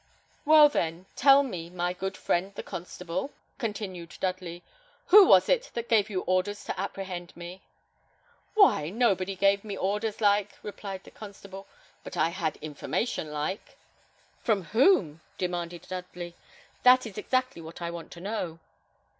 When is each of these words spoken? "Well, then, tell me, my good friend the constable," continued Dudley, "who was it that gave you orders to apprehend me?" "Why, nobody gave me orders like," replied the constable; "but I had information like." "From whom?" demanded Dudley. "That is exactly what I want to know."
"Well, 0.45 0.67
then, 0.67 1.05
tell 1.15 1.43
me, 1.43 1.69
my 1.69 1.93
good 1.93 2.17
friend 2.17 2.55
the 2.55 2.63
constable," 2.63 3.31
continued 3.59 4.17
Dudley, 4.19 4.63
"who 5.09 5.27
was 5.27 5.47
it 5.47 5.69
that 5.75 5.89
gave 5.89 6.09
you 6.09 6.21
orders 6.21 6.63
to 6.63 6.79
apprehend 6.79 7.37
me?" 7.37 7.61
"Why, 8.55 8.89
nobody 8.89 9.35
gave 9.35 9.63
me 9.63 9.77
orders 9.77 10.19
like," 10.19 10.57
replied 10.63 11.03
the 11.03 11.11
constable; 11.11 11.67
"but 12.03 12.17
I 12.17 12.29
had 12.29 12.57
information 12.63 13.31
like." 13.31 13.77
"From 14.39 14.63
whom?" 14.63 15.21
demanded 15.37 15.85
Dudley. 15.87 16.33
"That 16.81 17.05
is 17.05 17.19
exactly 17.19 17.61
what 17.61 17.79
I 17.79 17.91
want 17.91 18.09
to 18.13 18.21
know." 18.21 18.57